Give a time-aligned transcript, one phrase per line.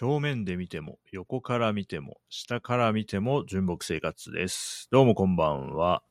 [0.00, 4.88] 正面で見ても、横から見ても、下から見ても、純木生活です。
[4.90, 6.02] どうもこんばんは。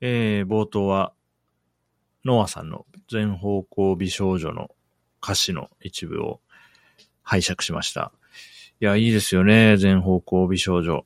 [0.00, 1.12] えー、冒頭は、
[2.24, 4.70] ノアさんの全方向美少女の
[5.22, 6.40] 歌詞の一部を
[7.22, 8.12] 拝借しました。
[8.80, 11.04] いや、いいですよね、全方向美少女。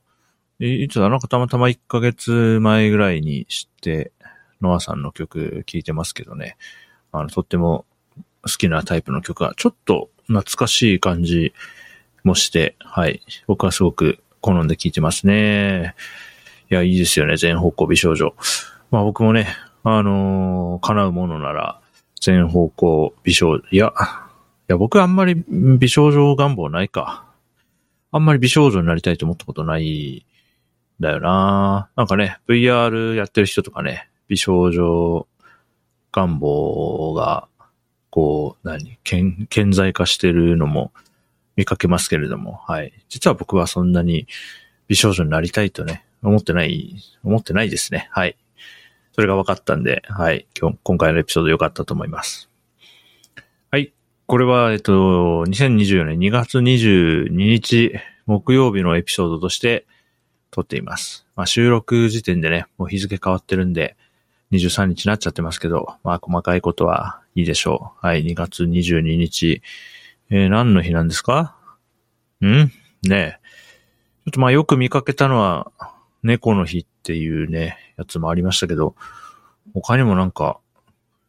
[0.60, 4.12] いいつだ、なんかたまたま1ヶ月前ぐらいに知って、
[4.60, 6.56] ノアさんの曲聴いてますけどね。
[7.10, 7.84] あの、とっても
[8.42, 11.52] 好きなタイプの曲が、ちょっと懐かしい感じ
[12.24, 13.22] もして、はい。
[13.46, 15.94] 僕はすごく好んで聴いてますね。
[16.70, 18.34] いや、いいですよね、全方向美少女。
[18.90, 19.48] まあ僕もね、
[19.84, 21.80] あのー叶うものなら、
[22.20, 23.92] 全方向美少女、いや、い
[24.68, 27.24] や、僕はあんまり美少女願望ないか。
[28.10, 30.26] あんまり美少女になりたいと思ったことない、
[31.00, 35.26] だよななんかね、VR やってる人とかね、美少女
[36.12, 37.48] 願望が、
[38.10, 40.92] こう、何、顕在化してるのも
[41.56, 42.92] 見かけますけれども、はい。
[43.08, 44.26] 実は僕はそんなに
[44.88, 48.08] 美少女になりたいとね、思ってない、思ってないですね。
[48.12, 48.36] はい。
[49.12, 50.46] それが分かったんで、はい。
[50.58, 52.48] 今日、今回のエピソード良かったと思います。
[53.70, 53.92] はい。
[54.26, 54.92] これは、えっと、
[55.44, 57.92] 2024年2月22日
[58.26, 59.86] 木曜日のエピソードとして
[60.50, 61.26] 撮っています。
[61.36, 63.96] まあ、収録時点でね、もう日付変わってるんで、
[64.52, 68.06] 23日になっちゃってますけど、まあ、細かいことはいいでしょう。
[68.06, 68.24] はい。
[68.24, 69.62] 2月22日。
[70.34, 71.56] えー何の日なんですか？
[72.40, 72.46] ん？
[72.46, 72.70] ね
[73.10, 73.38] え。
[74.24, 75.70] ちょっとまあよく見かけたのは、
[76.22, 78.96] 猫の日っていうね、やつもありましたけど、
[79.74, 80.58] 他にもなんか、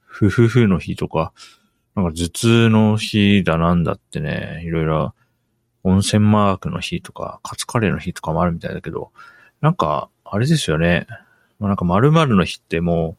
[0.05, 1.33] ふふふの日とか、
[1.95, 5.13] なんか頭痛の日だなんだってね、いろいろ、
[5.83, 9.11] 温泉マークの日とか、カツカレーの日とかもあるみたいだけど、
[9.59, 11.07] なんか、あれですよね。
[11.59, 13.17] まあなんか〇〇の日っても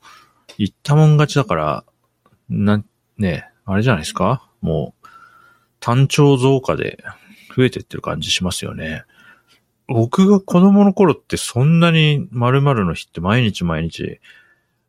[0.49, 1.85] う、言ったもん勝ちだから、
[2.49, 2.83] な、
[3.19, 4.49] ね、あれじゃないですか？
[4.63, 5.09] もう、
[5.85, 7.05] 単調増加で
[7.55, 9.05] 増えてってる感じしますよね。
[9.87, 14.19] 僕が子供の頃ってそんなに〇〇の日って毎日毎日、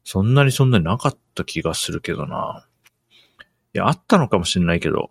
[0.05, 2.65] そんなにそんなになかった気がするけどな。
[3.73, 5.09] いや、あったのかもしれないけど、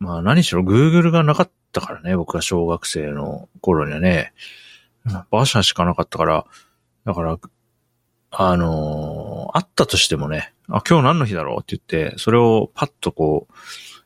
[0.00, 4.32] まあ何しろ Google がなかったからね、僕が小学生の頃にはね。
[5.30, 6.44] 馬車しかなかったから、
[7.04, 7.38] だから、
[8.32, 13.52] あのーあったとしてもね、あ、今日何の日だろうって言って、それをパッとこう、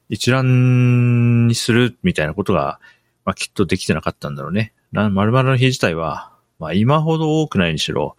[0.08, 2.80] 一覧にするみたいなことが、
[3.24, 4.72] まあ、きっとできてなかったんだろうね。
[4.92, 8.16] な、〇〇の日自体は、まあ、今ほど多くないにしろ、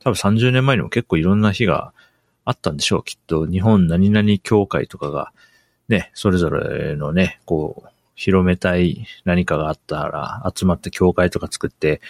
[0.00, 1.92] 多分30年前にも結構いろんな日が
[2.44, 3.04] あったんでしょう。
[3.04, 5.32] きっと日本何々協会とかが、
[5.88, 12.00] ね、それぞれのね、こう、広めたい何かがあったら、集まって協会とか作って、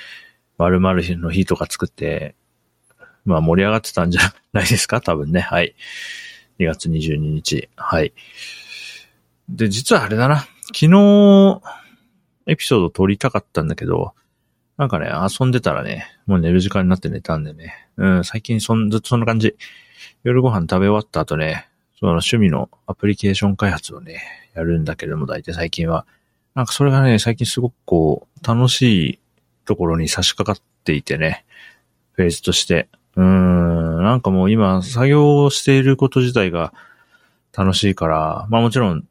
[0.58, 2.34] 〇〇の日とか作って、
[3.24, 5.00] まあ盛り上がってたんじゃないですか？
[5.00, 5.40] 多分ね。
[5.40, 5.74] はい。
[6.60, 7.68] 2月22日。
[7.76, 8.12] はい。
[9.48, 10.46] で、実はあれだな。
[10.74, 11.60] 昨日、
[12.46, 14.12] エピソード撮りたかったんだけど、
[14.76, 17.88] なんかね、遊んでたらね、もう寝る時間になって寝たんでね。
[17.96, 19.56] うん、最近そん、ずっとそんな感じ。
[20.24, 21.68] 夜ご飯食べ終わった後ね、
[21.98, 24.20] その趣味のアプリケーション開発をね、
[24.54, 26.06] やるんだけれども、大体最近は。
[26.54, 29.18] なんかそれがね、最近すごくこう、楽しい
[29.64, 31.44] ところに差し掛かっていてね、
[32.12, 32.88] フェーズとして。
[33.14, 36.74] うーん、なんかもう今、作業をしていること自体が
[37.56, 39.04] 楽しいから、まあもちろん、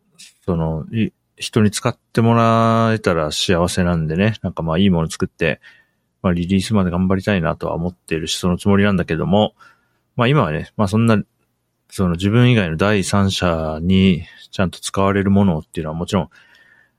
[0.45, 0.85] その、
[1.37, 5.59] 人に使ってもらえたら幸せなんでね、なんかまあいいもの作って、
[6.21, 9.55] まあリリースまで頑張りたいなとは思っているし、そのつもりなんだけども、
[10.15, 11.21] まあ今はね、まあそんな、
[11.89, 16.29] その自分以外の第三者にちゃんと使われるものっていうのはもちろん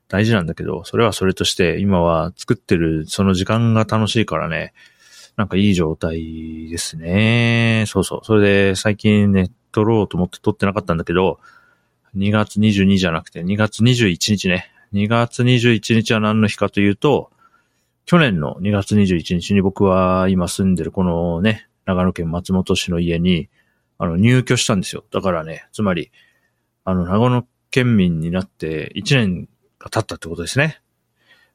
[0.07, 4.73] 大事なんだけど、それはそれとして今は作ってるその時間が楽しいからね、
[5.35, 7.85] なんかいい状態ですね。
[7.87, 8.19] そうそう。
[8.23, 8.41] それ
[8.71, 11.39] で最近ね、撮ろうと思って撮ってなかったんだけど、
[12.15, 14.71] 2月22じゃなくて2月21日ね。
[14.93, 17.31] 2月21日は何の日かというと、
[18.05, 23.49] 去年の2月21日に僕は今住んでるこのね、長野県松本市の家に、
[23.97, 25.03] あの、入居したんですよ。
[25.11, 26.11] だからね、つまり、
[26.85, 29.49] あの、長野県民になって1年
[29.79, 30.81] が経ったってことですね。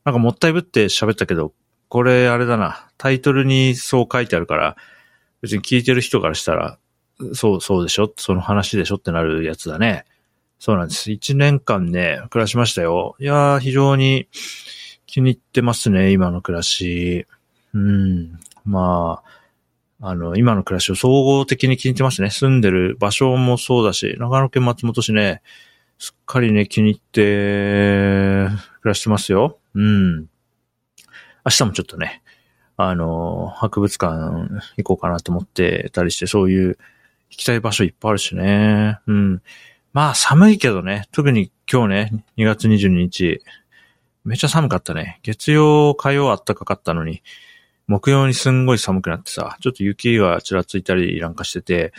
[0.04, 1.52] なんかもったいぶって喋ったけど、
[1.88, 2.88] これあれだな。
[2.98, 4.76] タイトルにそう書いてあるから、
[5.40, 6.78] 別に聞いてる人からしたら、
[7.34, 8.12] そう、そうでしょ？
[8.16, 8.96] その話でしょ？
[8.96, 10.04] ってなるやつだね。
[10.64, 11.10] そうなんです。
[11.10, 13.16] 一年間ね、暮らしましたよ。
[13.18, 14.28] いやー、非常に
[15.06, 17.26] 気に入ってますね、今の暮らし。
[17.74, 18.38] うん。
[18.64, 19.24] ま
[19.98, 22.30] あ、あの、今の暮らしを総合的に気に入ってますね。
[22.30, 25.42] 住んでる場所もそうだし、長野県松本市ね、
[25.98, 28.46] すっかりね、気に入って、
[28.82, 29.58] 暮らしてますよ。
[29.74, 30.16] うん。
[30.20, 30.26] 明
[31.48, 32.22] 日もちょっとね、
[32.76, 36.78] あの、博物館行こうかなと思ってたりして、そういう
[37.30, 39.00] 行きたい場所いっぱいあるしね。
[39.08, 39.42] うん。
[39.92, 43.42] まあ寒いけどね、特に今日ね、2月22日、
[44.24, 45.20] めっちゃ寒かったね。
[45.22, 47.22] 月曜、火曜あったかかったのに、
[47.88, 51.92] 木曜にすんごい寒くなってさ、ちょっと雪がちらついたりなんかしてて、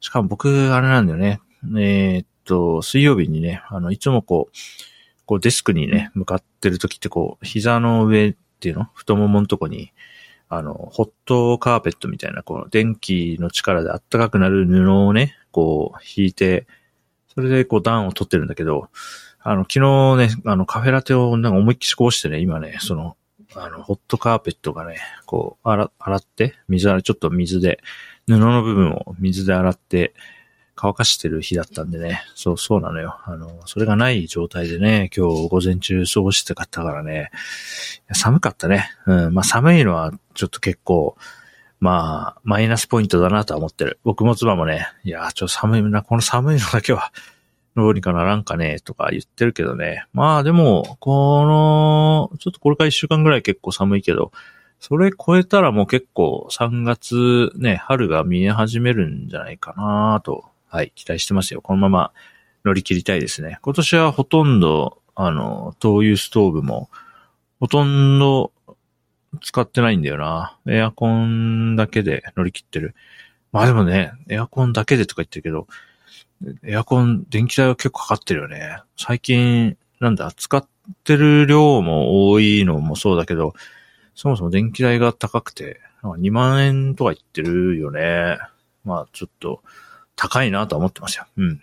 [0.00, 1.40] しかも僕、あれなんだよね。
[1.76, 4.56] えー、っと、水曜日にね、あの、いつもこう、
[5.24, 8.88] こうデスクにね、向かってる時ってこう、膝の上っていうの？
[8.94, 9.92] 太もものとこに、
[10.48, 16.66] あの、ホットカーペットみたいな、この電気の力で暖かくなる布をね、こう、引いて、
[17.38, 18.88] それでこう暖を取ってるんだけど、
[19.38, 23.16] あの、昨日ね、あの、カフェラテをなんか思いっきしこうしてね、今ね、その、
[23.54, 27.78] あの、ホットカーペットがね、こう、洗、洗って、水洗い、ちょっと水で、
[28.26, 30.14] 布の部分を水で洗って、
[30.74, 32.24] 乾かしてる日だったんでね。
[32.34, 33.16] そう、そうなのよ。
[33.24, 37.30] あの、それがない状態でね、今日午前中過ごしてたからね。
[38.12, 38.90] 寒かったね。
[39.06, 39.32] うん。
[39.34, 41.16] まあ寒いのはちょっと結構、
[41.80, 43.98] まあ、マイナスポイントだなとは思ってる。
[44.04, 47.12] 僕も妻もね、いや、ちょっと寒いな、この寒いのだけは、
[47.76, 50.04] どうにかならんかね、とか言ってるけどね。
[50.12, 54.32] まあでも、この、ちょっとこれから一週間ぐらい結構寒いけど、
[54.80, 61.62] それ超えたらもう結構3月ね、春が見え始めるんじゃないかなとはい、期待してますよ。
[61.62, 62.12] このまま
[62.64, 63.58] 乗り切りたいですね。
[63.62, 66.90] 今年はほとんど、あの、灯油ストーブも、
[67.58, 68.52] ほとんど
[69.42, 70.56] 使ってないんだよな。
[70.66, 72.94] エアコンだけで乗り切ってる。
[73.52, 75.66] まあでもね、エアコンだけでとか言ってるけど、
[76.62, 78.78] エアコン、電気代は結構かかってるよね。
[78.96, 80.66] 最近、なんだ、使っ
[81.04, 83.54] てる量も多いのもそうだけど、
[84.14, 88.38] そもそも電気代が高くて、2万円とか言ってるよね。
[88.84, 89.62] まあちょっと、
[90.14, 91.26] 高いなとは思ってますよ。
[91.36, 91.60] うん。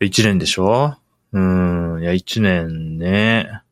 [0.00, 0.96] 一年でしょ？
[1.32, 1.40] う
[1.98, 2.02] ん。
[2.02, 3.62] いや、一年ね。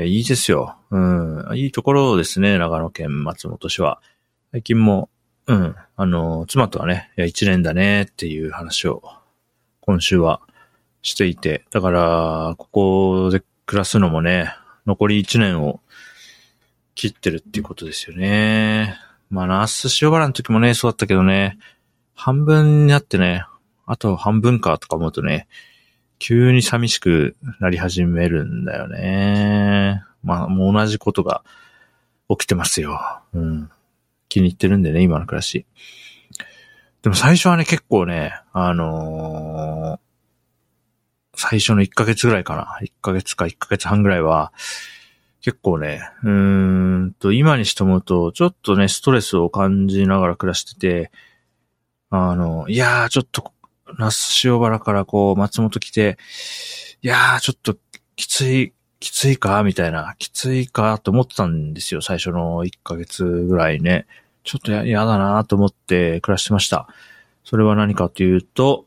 [0.00, 0.76] いや、いいですよ。
[0.90, 1.46] うん。
[1.54, 4.00] いいところですね、長野県松本市は。
[4.50, 5.10] 最近も、
[5.46, 5.76] うん。
[5.94, 9.02] あの、妻とはね、いや、一年だねっていう話を、
[9.82, 10.40] 今週は
[11.02, 11.66] していて。
[11.70, 14.54] だから、ここで暮らすのもね、
[14.86, 15.80] 残り一年を
[16.94, 18.96] 切ってるっていうことですよね。
[19.28, 21.58] まあ、ナース塩原の時もね、そうだったけどね、
[22.14, 23.44] 半分になってね、
[23.84, 25.46] あと半分かとか思うとね、
[26.20, 30.04] 急に寂しくなり始めるんだよね。
[30.22, 31.42] まあ、もう同じことが
[32.28, 33.00] 起きてますよ。
[33.32, 33.70] うん。
[34.28, 35.66] 気に入ってるんでね、今の暮らし。
[37.02, 40.00] でも最初はね、結構ね、あのー、
[41.34, 42.78] 最初の1ヶ月ぐらいかな。
[42.82, 44.52] 1ヶ月か1ヶ月半ぐらいは、
[45.40, 51.10] 結構ね、うーんと、今にして思うと、ちょっとね、ストレスを感じながら暮らしてて、
[52.10, 53.54] あの、いやー、ちょっと、
[53.98, 56.18] 那須塩原からこう、松本来て、
[57.02, 57.76] いやー、ちょっと、
[58.16, 59.62] きつい、きついか？
[59.62, 64.06] みたいな、きついかと思ってたんですよ、最初の1ヶ月ぐらいね。
[64.44, 66.88] ちょっとや、嫌だなと思って暮らしてました。
[67.44, 68.86] それは何かというと、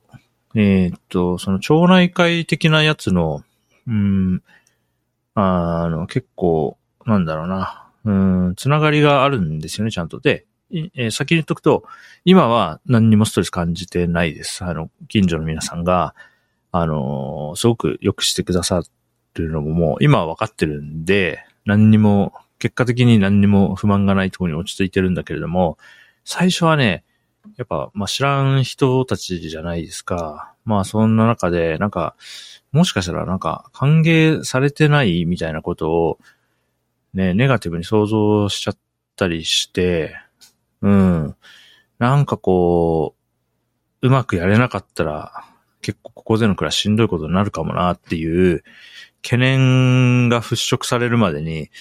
[0.55, 3.43] えー、っと、その町内会的なやつの、
[3.87, 4.43] うん、
[5.35, 10.19] あの、結構、なんだろうな、うん、つながりがあるんですよね、ちゃんと。
[10.19, 10.45] で、
[10.95, 11.83] え、先に言っとくと、
[12.25, 14.63] 今は何にもストレス感じてないです。
[14.63, 16.15] あの、近所の皆さんが、
[16.71, 18.81] あの、すごく良くしてくださ
[19.35, 25.77] るのももう今は分かってるんで、何にも、結果的に何にも不満がないところに落ち着いてるんだけれども、
[26.25, 27.03] 最初はね、
[27.57, 30.53] やっぱ、まあ、知らん人たちじゃないですか。
[30.65, 32.15] まあ、そんな中で、なんか、
[32.71, 36.19] もしかしたらなんか、歓迎されてないみたいなことを、
[37.13, 38.77] ね、ネガティブに想像しちゃっ
[39.15, 40.15] たりして、
[40.83, 41.35] うん。
[41.97, 43.15] なんかこ
[44.01, 45.45] う、うまくやれなかったら、
[45.81, 48.63] 結構ここでの暮らししんどいことになるかもなっていう
[49.21, 51.71] 懸念が払拭されるまでに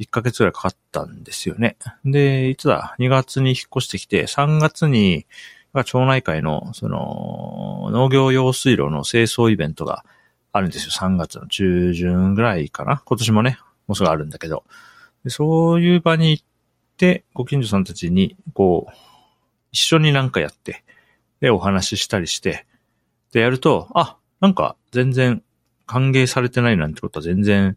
[0.00, 1.76] 1ヶ月ぐらいかかったんですよね。
[2.04, 5.26] で、いつだ ?2 月に引っ越してきて、3月に、
[5.72, 10.04] 町内会の、その、農業用水路の清掃イベントが
[10.52, 10.92] あるんですよ。
[10.92, 13.02] 3月の中旬ぐらいかな？
[13.04, 13.58] 今年もね、
[13.88, 14.62] もうすぐあるんだけど。
[15.26, 16.44] そういう場に行っ、
[17.34, 18.92] ご近所さんたちに、こう、
[19.72, 20.84] 一緒になんかやって、
[21.40, 22.66] で、お話ししたりして、
[23.32, 25.42] で、やると、あ、なんか全然
[25.86, 27.76] 歓迎されてないなんてことは全然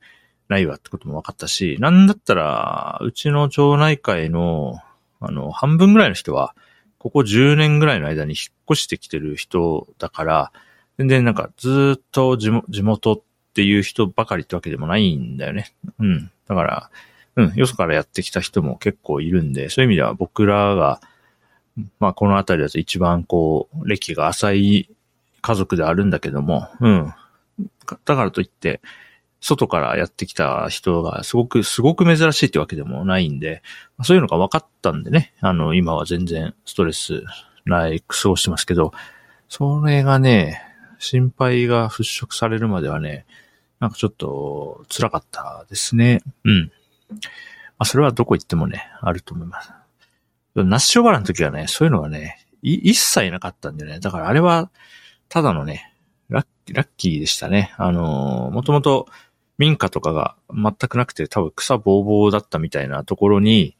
[0.50, 4.80] ないわってことも分かったし、なんだったら、うちの町内会の、
[5.20, 6.56] あの、半分ぐらいの人は、
[7.00, 10.52] ここ10年ぐらいの間に引っ越してきてる人だから、
[10.98, 13.22] 全然なんかずっと地元っ
[13.54, 15.74] ていう人ばかりってわけでもないんだよね。
[16.00, 16.32] うん。
[16.48, 16.90] だから、
[17.38, 21.00] うん、よそからやってきた人も結構いるんで、そういう意味では僕らが、
[22.00, 24.90] まあこのあたりだと一番こう、歴が浅い
[25.42, 27.14] 家族であるんだけども、うん。
[28.06, 28.82] だからといって、
[29.40, 33.62] 外からやってきた人がすごく、すごく珍しいってわけでもないんで、
[34.04, 37.24] そういうのが分かったんでね、あの、今は全然ストレス
[37.66, 38.94] ない過ごしてますけど、
[39.48, 40.64] それがね、
[40.98, 43.28] 心配が払拭されるまではね、
[43.80, 46.22] なんかちょっと辛かったですね。
[46.44, 46.72] うん。
[47.10, 47.18] ま
[47.80, 49.72] あ、それはどこ行ってもね、あると思います。
[50.56, 54.00] ナッシュバラの時はね、そういうのがね、い一切なかったんでね。
[54.00, 54.72] だからあれは、
[55.30, 55.94] ただのね、
[56.30, 57.74] ラッラッキーでしたね。
[57.78, 59.08] あのー、もともと
[59.58, 63.76] 民家とかが全くなくて多分草ぼうぼうだったみたいなところに、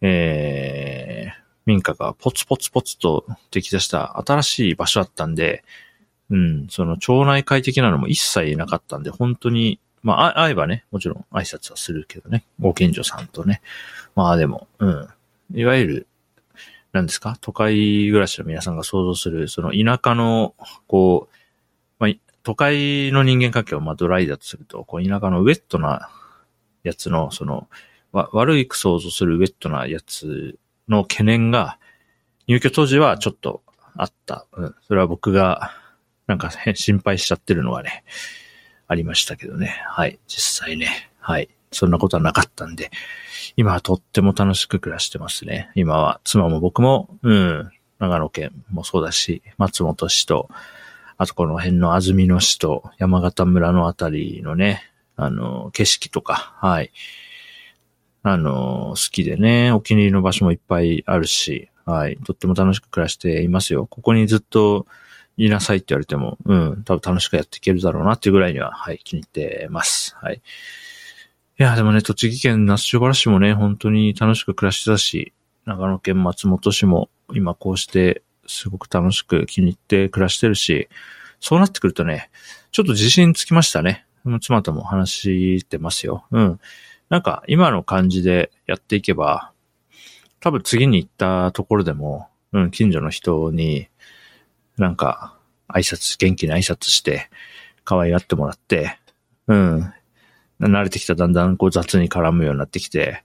[0.00, 5.64] えー、民家がポツポツポツと出来出した新しい場所だったんで、
[6.30, 13.60] うん、その町内会的なのも一切なかったんで、本当に、まあ、会えばね、もちろん挨拶はするけどね、ご近所さんとね。
[14.14, 15.08] まあでも、うん。
[15.52, 16.06] いわゆる、
[16.92, 17.36] 何ですか？
[17.40, 20.54] 都会暮らしの皆さんが想像する、その田舎の、
[20.86, 21.34] こう、
[21.98, 22.12] まあ、
[22.44, 26.08] 都会の人間関係をまあドライだとすると、こう田舎のウェットな
[26.84, 27.66] やつの、その、
[28.12, 31.80] わ悪いく想像するウェットなやつの懸念が、
[32.46, 33.64] 入居当時はちょっと
[33.96, 34.46] あった。
[34.52, 34.74] うん。
[34.86, 35.72] それは僕が、
[36.28, 38.04] なんか心配しちゃってるのはね、
[38.88, 39.82] ありましたけどね。
[39.88, 40.18] はい。
[40.26, 41.10] 実際ね。
[41.18, 41.48] はい。
[41.72, 42.90] そんなことはなかったんで、
[43.56, 45.70] 今はとっても楽しく暮らしてますね。
[45.74, 50.48] 今は妻も僕も、うん、長野県もそうだし、松本市と、
[51.18, 54.82] あとこの辺の安曇野市と山形村のあたりのね、
[55.16, 56.92] あの、景色とか、はい。
[58.22, 62.18] あの、好きでね、お気に入りの場所もいっぱいあるし、はい。
[62.18, 63.86] とっても楽しく暮らしていますよ。
[63.86, 64.86] ここにずっと
[65.36, 70.16] いなさいって言われても、うん、多分楽しくやっていけるだろうなっていうぐらいには、はい、気に入ってます。
[70.20, 70.40] はい。
[71.58, 75.32] いや、でもね、栃木県那須塩原市もね、本当に楽しく暮らしてたし、
[75.64, 80.88] 長野県松本市も今こうしてすごく楽しく気に入って暮らしてるし、
[81.40, 82.30] そうなってくるとね、
[82.72, 84.06] ちょっと自信つきましたね。
[84.40, 86.24] 妻とも話してますよ。
[86.30, 86.60] うん。
[87.08, 89.52] なんか今の感じでやっていけば、
[90.40, 93.88] 多分次に行ったところでも、うん、近所の人に、
[94.78, 95.36] なんか、
[95.68, 97.28] 挨拶、元気に挨拶して、
[97.84, 98.98] 可愛がってもらって、
[99.46, 99.92] うん。
[100.60, 103.22] 慣れてきただんだんこう雑に絡むようになってきて、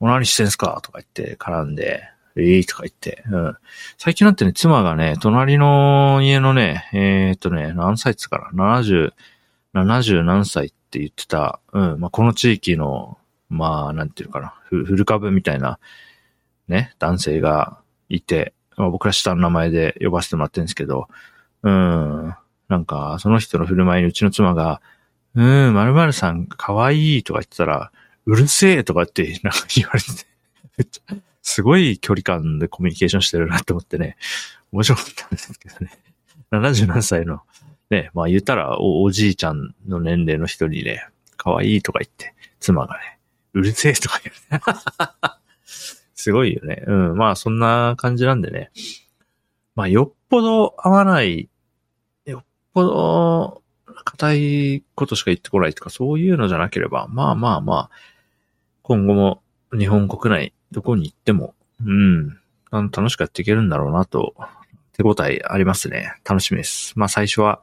[0.00, 0.80] お何してんすか？
[0.82, 2.02] とか言って絡んで、
[2.36, 3.56] ええー、とか言って、うん。
[3.96, 9.12] 最近なんてね、妻がね、隣の家のね、えー、っとね、何歳っつかな ?70、
[9.74, 12.00] 70何歳って言ってた、うん。
[12.00, 15.80] まあ、この地域の、まあ、なんていうかな、フル株みたいな、
[16.68, 17.78] ね、男性が
[18.08, 21.08] いて、まあ、僕ら下の名前で呼ばせてもらってるんですけど、
[21.62, 22.34] うん。
[22.68, 24.80] なんか、その人の振る舞いにうちの妻が、
[25.34, 27.90] うん、〇〇さん可愛いとか言ってたら、
[28.26, 31.02] うるせえとかってなんか言われて、
[31.42, 34.16] すごい距離感でコミュニケーションしてるなって思ってね、
[34.72, 35.98] 面白かったんですけどね。
[36.52, 37.40] 70何歳の、
[37.90, 43.18] ね、まあ言ったらおおじいちゃんの年齢の人にね、可愛いとか言って、妻がね、
[43.54, 44.60] うるせえとか言う、ね。
[46.18, 46.82] すごいよね。
[46.84, 47.16] うん。
[47.16, 48.72] まあそんな感じなんでね。
[49.76, 51.48] まあよっぽど合わない、
[52.26, 52.44] よっ
[52.74, 53.62] ぽど
[54.04, 57.90] 硬いことしか言ってこないとかそういうのじゃなければ、まあまあまあ、
[58.82, 59.40] 今後も
[59.72, 62.36] 日本国内どこに行っても、うん、
[62.72, 64.34] 楽しくやっていけるんだろうなと、
[64.94, 66.14] 手応えありますね。
[66.28, 66.98] 楽しみです。
[66.98, 67.62] まあ最初は、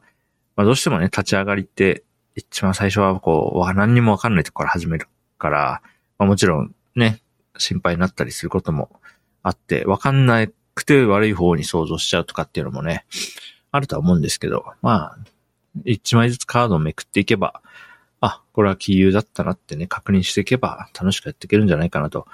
[0.56, 2.04] まあどうしてもね、立ち上がりって、
[2.36, 5.82] 一番最初はこう、何にもわかんないところから始めるから、
[6.18, 7.20] まあもちろんね、
[7.58, 8.90] 心配になったりすることも
[9.44, 13.06] あって、わかんなくて悪い方に想像しちゃうとかっていうのもね、
[13.72, 15.18] あるとは思うんですけど、まあ、
[15.84, 17.62] 一枚ずつカードをめくっていけば、
[18.22, 22.28] あ、これは杞憂だったなってね、確認していけば楽しくやっていけるんじゃないかなと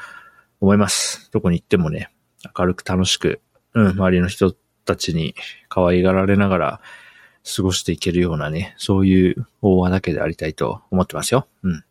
[0.60, 1.30] 思います。
[1.32, 2.12] どこに行ってもね、
[2.58, 3.42] 明るく楽しく、
[3.74, 5.36] うん、周りの人たちに
[5.70, 6.82] 可愛がられながら
[7.56, 11.48] 過ごしていけるようなね、そういう大和だけでありたいと思ってますよ。
[11.64, 11.84] うん。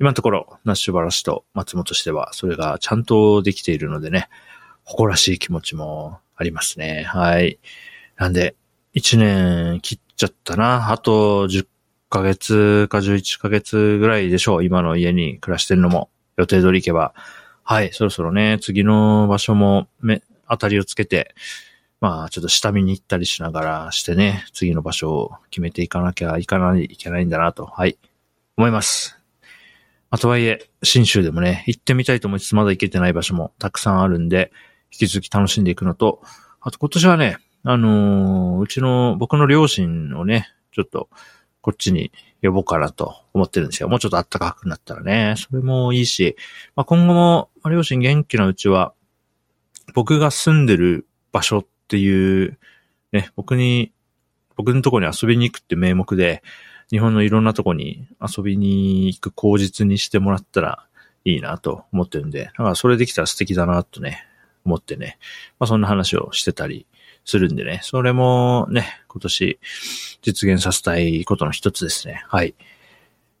[0.00, 4.28] 今のところ、ナッシュバラシと松本しては、それがちゃんとできているのでね、
[4.84, 7.04] 誇らしい気持ちもありますね。
[7.08, 7.58] はい。
[8.16, 8.54] なんで、
[8.94, 10.92] 1年切っちゃったな。
[10.92, 11.66] あと10
[12.10, 14.64] ヶ月か11ヶ月ぐらいでしょう。
[14.64, 17.12] 今の家に暮らしてるのも予定通り行けば。
[17.64, 21.34] はい、そろそろね、次の場所も目、当たりをつけて、
[22.00, 27.98] まあ、ちょっと下見に行ったりしながらしてね、次の場所を決めていかなきゃいかない、いけないんだなと、はい、
[28.56, 29.17] 思います。
[30.10, 34.52] あとはいえ、新州でもね、行ってみたいと思いつつまだ行けてない場所もたくさんあるんで、
[34.90, 36.22] 引き続き楽しんでいくのと、
[36.60, 41.08] あと今年はね、あのー、うちの、僕の両親をね、ちょっと、
[41.60, 42.12] こっちに
[42.42, 43.88] 呼ぼうかなと思ってるんですよ。
[43.88, 46.36] もうちょっと暖かくなったらね、それもいいし、
[46.76, 48.94] まあ、今後も、両親元気なうちは、
[49.94, 52.58] 僕が住んでる場所っていう、
[53.12, 53.92] ね、僕に、
[54.56, 56.42] 僕のとこに遊びに行くって名目で、
[56.90, 60.86] 日本のいろんなとこに遊びに行く口実にしてもらったら
[61.24, 64.26] いいなと思ってるんで、だからそれできたら素敵だなとね、
[64.64, 65.18] 思ってね、
[65.58, 66.86] まあそんな話をしてたり
[67.24, 69.58] するんでね、それもね、今年
[70.22, 72.24] 実現させたいことの一つですね。
[72.28, 72.54] はい。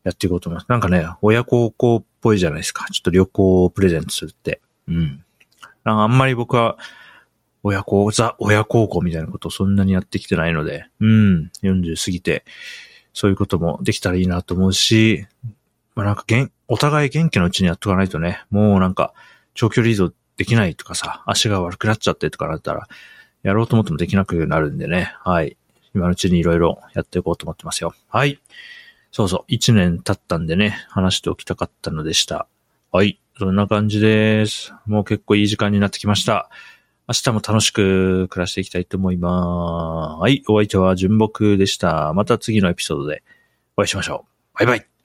[0.04, 0.66] やっていこうと思います。
[0.68, 2.86] なんかね、親孝行っぽいじゃないですか。
[2.92, 4.60] ちょっと旅行をプレゼントするって。
[4.86, 5.24] うん。
[5.84, 6.78] なんかあんまり僕は、
[7.62, 12.44] 親孝、ザ、親孝行みたいなことをそんなにやってきてないので、うん、40過ぎて、
[13.18, 15.26] そういうこともできたらいいなと思うし、
[15.96, 19.12] まあなんかげん、お互い元気のうちにやっとかないとね、もうなんか、
[19.54, 22.86] 長距離移動できないとかさ、足が悪くなっちゃってとかなったら、
[23.42, 25.56] やろうと思ってもできなくなるんでね、はい。
[25.96, 27.92] 今のうちにいろいろやっていこうと思ってますよ。
[28.08, 28.38] はい。
[29.10, 32.46] そうそう、一年経ったんでね、話しておきたかったのでした。
[32.92, 33.18] はい。
[33.36, 34.72] そんな感じです。
[34.86, 36.50] もう結構いい時間になってきました。
[37.08, 40.20] 明日も楽しく暮らしていきたいと思います。
[40.20, 40.42] はい。
[40.46, 42.12] お相手は純木でした。
[42.12, 43.22] また次のエピソードで
[43.76, 44.58] お会いしましょう。
[44.58, 44.97] バイバイ。